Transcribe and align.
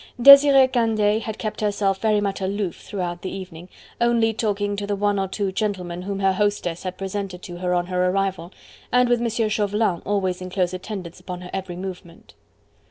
Desiree 0.19 0.67
Candeille 0.67 1.19
had 1.19 1.37
kept 1.37 1.61
herself 1.61 1.99
very 1.99 2.19
much 2.19 2.41
aloof 2.41 2.75
throughout 2.77 3.21
the 3.21 3.29
evening, 3.29 3.69
only 4.01 4.33
talking 4.33 4.75
to 4.75 4.87
the 4.87 4.95
one 4.95 5.19
or 5.19 5.27
two 5.27 5.51
gentlemen 5.51 6.01
whom 6.01 6.21
her 6.21 6.33
hostess 6.33 6.81
had 6.81 6.97
presented 6.97 7.43
to 7.43 7.57
her 7.57 7.75
on 7.75 7.85
her 7.85 8.09
arrival, 8.09 8.51
and 8.91 9.07
with 9.07 9.21
M. 9.21 9.47
Chauvelin 9.47 10.01
always 10.03 10.41
in 10.41 10.49
close 10.49 10.73
attendance 10.73 11.19
upon 11.19 11.41
her 11.41 11.51
every 11.53 11.75
movement. 11.75 12.33